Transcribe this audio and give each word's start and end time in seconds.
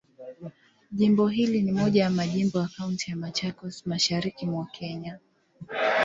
Jimbo 0.91 1.27
hili 1.27 1.61
ni 1.61 1.71
moja 1.71 2.03
ya 2.03 2.09
majimbo 2.09 2.59
ya 2.59 2.67
Kaunti 2.77 3.11
ya 3.11 3.17
Machakos, 3.17 3.85
Mashariki 3.85 4.45
mwa 4.45 4.65
Kenya. 4.65 5.19